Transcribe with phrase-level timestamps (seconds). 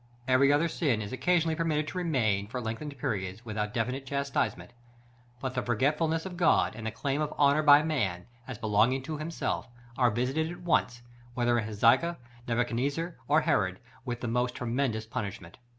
[0.27, 4.73] Every other sin is occasionally permitted to remain, for lengthened periods, without definite chastisement;
[5.39, 9.19] but the forgetfulness of God, and the claim of honor by man, as belonging to
[9.19, 9.67] himself,
[9.99, 11.03] are visited at once,
[11.35, 12.15] whether in Hezekiah,
[12.47, 15.59] Nebuchadnezzar, or Herod, with the most tremendous punishment.